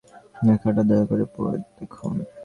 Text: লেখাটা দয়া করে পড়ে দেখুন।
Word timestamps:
লেখাটা 0.45 0.81
দয়া 0.89 1.05
করে 1.09 1.25
পড়ে 1.33 1.57
দেখুন। 1.77 2.13